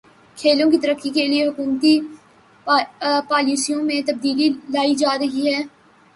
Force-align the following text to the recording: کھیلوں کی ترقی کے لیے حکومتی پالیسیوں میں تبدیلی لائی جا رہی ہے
کھیلوں 0.37 0.69
کی 0.71 0.77
ترقی 0.77 1.09
کے 1.09 1.25
لیے 1.27 1.45
حکومتی 1.47 1.99
پالیسیوں 3.29 3.83
میں 3.83 4.01
تبدیلی 4.07 4.49
لائی 4.69 4.95
جا 4.95 5.17
رہی 5.17 5.53
ہے 5.53 5.61